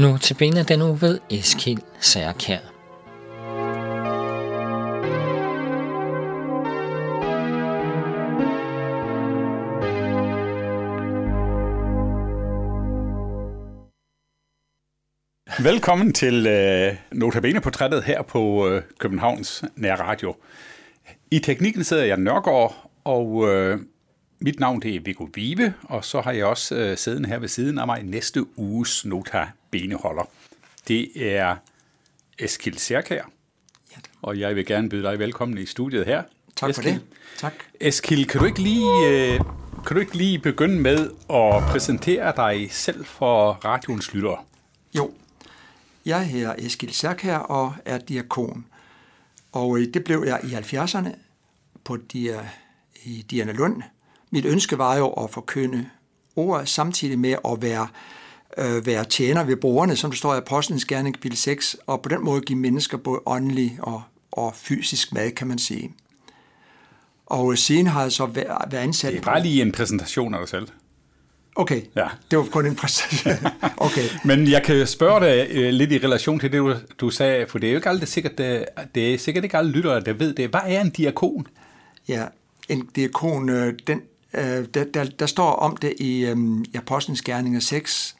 [0.00, 2.58] Nu til benet den uge ved Eskild Særkær.
[15.62, 20.34] Velkommen til øh, Notabene-portrættet her på øh, Københavns Nær Radio.
[21.30, 23.78] I teknikken sidder jeg Nørgaard, og øh,
[24.40, 27.48] mit navn det er Viggo Vive, og så har jeg også øh, siddende her ved
[27.48, 30.28] siden af mig næste uges Nota Notabene-holder.
[30.88, 31.56] Det er
[32.38, 33.22] Eskild Særkær,
[34.22, 36.22] og jeg vil gerne byde dig velkommen i studiet her.
[36.56, 36.94] Tak for Eskild.
[36.94, 37.02] det.
[37.38, 37.52] Tak.
[37.80, 39.08] Eskild, kan du ikke lige...
[39.08, 39.40] Øh,
[39.86, 44.38] kan du ikke lige begynde med at præsentere dig selv for radioens lyttere?
[44.96, 45.10] Jo,
[46.06, 48.66] jeg hedder Eskild Særkær og er diakon.
[49.52, 51.08] Og øh, det blev jeg i 70'erne
[51.84, 52.48] på Dia,
[53.04, 53.82] i Diana Lund.
[54.30, 55.90] Mit ønske var jo at forkynde
[56.36, 57.88] ordet samtidig med at være,
[58.58, 62.08] øh, være tjener ved brugerne, som der står i Apostlenes Gerning kapitel 6, og på
[62.08, 65.94] den måde give mennesker både åndelig og, og fysisk mad, kan man sige.
[67.26, 69.12] Og øh, siden har jeg så været, været ansat...
[69.12, 70.68] Det er bare lige en præsentation af dig selv.
[71.56, 72.06] Okay, Ja.
[72.30, 73.52] det var kun en præsentation.
[73.76, 74.04] okay.
[74.24, 77.58] Men jeg kan spørge dig øh, lidt i relation til det, du, du sagde, for
[77.58, 78.64] det er jo ikke aldrig sikkert, det,
[78.94, 80.50] det er sikkert ikke alle lyttere, der ved det.
[80.50, 81.46] Hvad er en diakon?
[82.08, 82.26] Ja,
[82.68, 84.00] en diakon, øh, den,
[84.74, 86.32] der, der, der står om det i,
[86.72, 88.16] i Apostlenes Gerninger 6,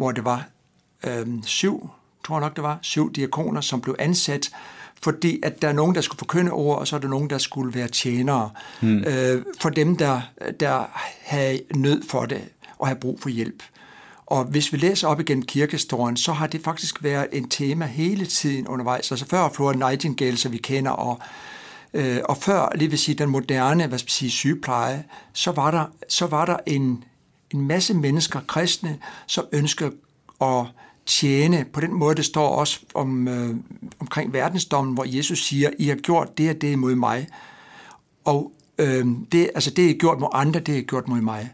[0.00, 0.44] hvor det var
[1.06, 1.90] øh, syv,
[2.24, 4.50] tror jeg nok det var, syv diakoner, som blev ansat,
[5.02, 7.38] fordi at der er nogen, der skulle forkynde ord, og så er der nogen, der
[7.38, 9.04] skulle være tjenere hmm.
[9.04, 10.20] øh, for dem, der,
[10.60, 10.84] der
[11.22, 12.40] havde nød for det
[12.78, 13.62] og havde brug for hjælp.
[14.26, 18.26] Og hvis vi læser op igen kirkehistorien, så har det faktisk været en tema hele
[18.26, 19.12] tiden undervejs.
[19.12, 21.20] Altså før Flora Nightingale, som vi kender, og,
[21.94, 25.84] øh, og før, lige vil sige, den moderne hvad skal sige, sygepleje, så var der,
[26.08, 27.04] så var der en,
[27.54, 29.90] en masse mennesker, kristne, som ønsker
[30.40, 30.66] at
[31.06, 31.64] tjene.
[31.72, 33.56] På den måde, det står også om, øh,
[33.98, 37.28] omkring verdensdommen, hvor Jesus siger, I har gjort det og det mod mig.
[38.24, 41.20] Og øh, det, altså det, I har gjort mod andre, det I har gjort mod
[41.20, 41.50] mig.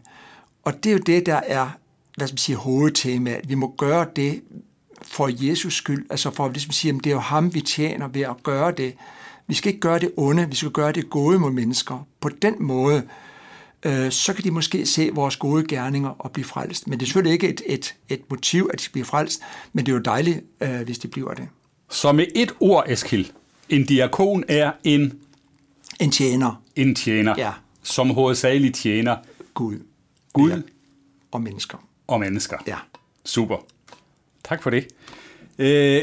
[0.63, 1.69] Og det er jo det, der er
[2.17, 3.49] hvad skal man sige, hovedtemaet.
[3.49, 4.41] Vi må gøre det
[5.01, 8.07] for Jesus skyld, altså for at ligesom sige, at det er jo ham, vi tjener
[8.07, 8.93] ved at gøre det.
[9.47, 12.07] Vi skal ikke gøre det onde, vi skal gøre det gode mod mennesker.
[12.19, 13.03] På den måde,
[13.83, 16.87] øh, så kan de måske se vores gode gerninger og blive frelst.
[16.87, 19.41] Men det er selvfølgelig ikke et, et, et motiv, at de skal blive frelst,
[19.73, 21.47] men det er jo dejligt, øh, hvis de bliver det.
[21.89, 23.25] Så med et ord, Eskild,
[23.69, 25.13] en diakon er en,
[25.99, 27.51] En tjener, en tjener, Ja.
[27.83, 29.15] som hovedsageligt tjener
[29.53, 29.79] Gud
[30.33, 30.57] Gud Ja.
[31.31, 31.77] og mennesker.
[32.07, 32.57] og mennesker.
[32.67, 32.75] Ja.
[33.25, 33.57] Super.
[34.43, 34.87] Tak for det.
[35.57, 36.01] Øh,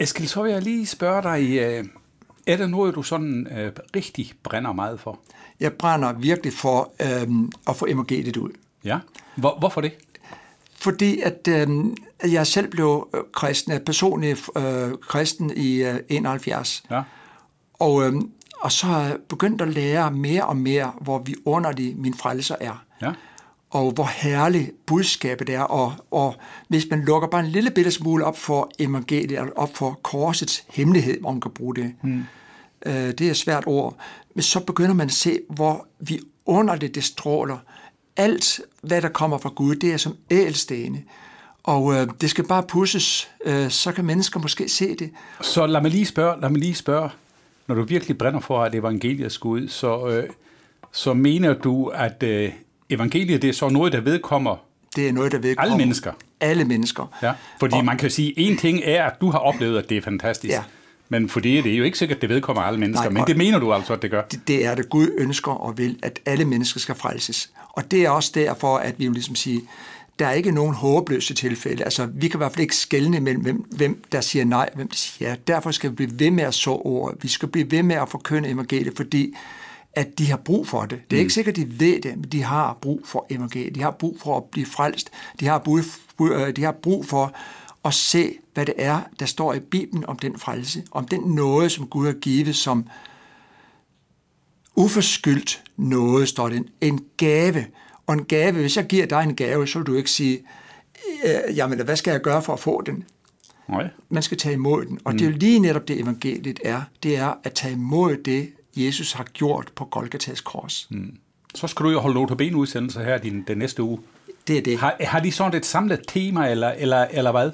[0.00, 1.84] Eskild, så vil jeg lige spørge dig, øh,
[2.46, 5.18] er der noget, du sådan øh, rigtig brænder meget for?
[5.60, 7.28] Jeg brænder virkelig for øh,
[7.68, 8.50] at få evangeliet ud.
[8.84, 8.98] Ja.
[9.36, 9.92] Hvor, hvorfor det?
[10.74, 11.68] Fordi at øh,
[12.32, 16.82] jeg selv blev øh, kristen, øh, personligt øh, kristen i øh, 71.
[16.90, 17.02] Ja.
[17.74, 18.14] Og, øh,
[18.60, 22.56] og så har jeg begyndt at lære mere og mere, hvor vi underlig min frelser
[22.60, 22.84] er.
[23.02, 23.12] Ja.
[23.74, 25.60] Og hvor herligt budskabet er.
[25.60, 26.34] Og, og
[26.68, 30.64] hvis man lukker bare en lille bitte smule op for evangeliet, eller op for korsets
[30.68, 31.94] hemmelighed, hvor man kan bruge det.
[32.02, 32.24] Hmm.
[32.86, 33.96] Øh, det er et svært ord.
[34.34, 37.58] Men så begynder man at se, hvor vi underligt det stråler.
[38.16, 41.02] Alt, hvad der kommer fra Gud, det er som ædelstene.
[41.62, 45.10] Og øh, det skal bare pusses, øh, så kan mennesker måske se det.
[45.40, 47.10] Så lad mig lige spørge, lad mig lige spørge,
[47.66, 50.28] når du virkelig brænder for, at evangeliet skal ud, så, øh,
[50.92, 52.52] så mener du, at øh,
[52.90, 54.56] evangeliet det er så noget, der vedkommer
[54.96, 55.70] Det er noget, der vedkommer.
[55.72, 56.12] alle mennesker?
[56.40, 57.06] Alle mennesker.
[57.22, 59.96] Ja, fordi og, man kan sige, en ting er, at du har oplevet, at det
[59.96, 60.52] er fantastisk.
[60.52, 60.62] Ja.
[61.08, 63.10] Men fordi det er jo ikke sikkert, at det vedkommer alle mennesker.
[63.10, 64.22] Nej, men det mener du altså, at det gør.
[64.22, 67.50] Det, det er det, Gud ønsker og vil, at alle mennesker skal frelses.
[67.72, 69.60] Og det er også derfor, at vi jo ligesom siger,
[70.18, 71.84] der er ikke nogen håbløse tilfælde.
[71.84, 74.76] Altså, vi kan i hvert fald ikke skelne mellem, hvem, hvem der siger nej, og
[74.76, 75.36] hvem der siger ja.
[75.46, 77.18] Derfor skal vi blive ved med at så ordet.
[77.22, 79.34] Vi skal blive ved med at forkynde evangeliet, fordi
[79.96, 81.00] at de har brug for det.
[81.10, 83.74] Det er ikke sikkert, at de ved det, men de har brug for evangeliet.
[83.74, 85.10] De har brug for at blive frelst.
[85.40, 85.80] De har brug,
[86.20, 87.34] øh, de har brug for
[87.84, 91.70] at se, hvad det er, der står i Bibelen om den frelse, om den nåde,
[91.70, 92.86] som Gud har givet som
[94.76, 96.56] uforskyldt noget, står det.
[96.56, 97.66] En, en gave.
[98.06, 100.42] Og en gave, hvis jeg giver dig en gave, så vil du ikke sige,
[101.24, 103.04] øh, jamen hvad skal jeg gøre for at få den?
[103.68, 103.88] Nej.
[104.08, 104.98] Man skal tage imod den.
[105.04, 105.18] Og mm.
[105.18, 106.82] det er jo lige netop det, evangeliet er.
[107.02, 110.86] Det er at tage imod det, Jesus har gjort på Golgatas kors.
[110.90, 111.16] Mm.
[111.54, 113.98] Så skal du jo holde notabene udsendelser her din, den næste uge.
[114.46, 114.78] Det er det.
[114.78, 117.50] Har, har de sådan et samlet tema, eller, eller, eller hvad?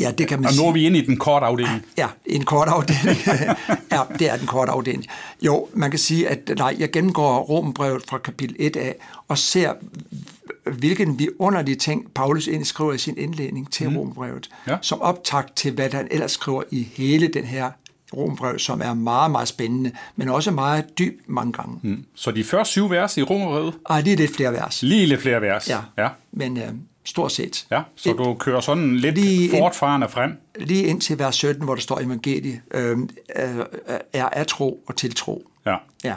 [0.00, 1.86] Ja, det kan man Og nu er vi inde i den korte afdeling.
[1.98, 3.18] Ja, en kort afdeling.
[3.92, 5.06] ja, det er den korte afdeling.
[5.42, 8.94] Jo, man kan sige, at nej, jeg gennemgår Rombrevet fra kapitel 1 af,
[9.28, 9.72] og ser,
[10.72, 13.96] hvilken vidunderlige ting Paulus egentlig skriver i sin indledning til mm.
[13.96, 14.76] Rombrevet, Ja.
[14.82, 17.70] som optakt til, hvad han ellers skriver i hele den her
[18.16, 21.78] Rombrev, som er meget, meget spændende, men også meget dyb mange gange.
[21.82, 22.04] Mm.
[22.14, 24.82] Så de første syv vers i Romerødet, Ej, lige lidt flere vers.
[24.82, 25.68] lige lidt flere vers.
[25.68, 26.08] Ja, ja.
[26.32, 26.68] men øh,
[27.04, 27.66] stort set.
[27.70, 27.82] ja.
[27.96, 30.32] Så Ind- du kører sådan lidt Lige fortfarende frem.
[30.60, 32.98] Lige ind til vers 17, hvor der står evangeliet, øh,
[33.36, 33.64] øh,
[34.12, 35.48] er af tro og tiltro.
[35.66, 35.76] Ja.
[36.04, 36.14] Ja,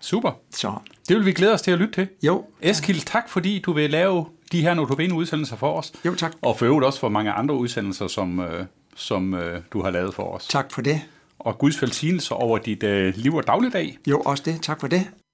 [0.00, 0.30] Super.
[0.50, 0.72] så
[1.08, 2.08] Det vil vi glæde os til at lytte til.
[2.22, 5.92] jo, Eskild, tak fordi du vil lave de her notabene udsendelser for os.
[6.06, 6.32] Jo, tak.
[6.42, 8.66] Og for øvrigt også for mange andre udsendelser, som, øh,
[8.98, 10.46] som øh, du har lavet for os.
[10.46, 11.00] tak for det.
[11.38, 13.98] Og Guds velsignelse over dit øh, liv og dagligdag.
[14.06, 14.62] Jo, også det.
[14.62, 15.06] Tak for det.